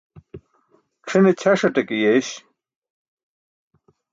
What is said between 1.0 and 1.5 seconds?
C̣ʰine